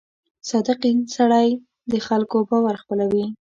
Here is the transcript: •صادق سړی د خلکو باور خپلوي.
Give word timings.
•صادق 0.49 0.79
سړی 1.15 1.47
د 1.91 1.93
خلکو 2.07 2.37
باور 2.49 2.75
خپلوي. 2.83 3.25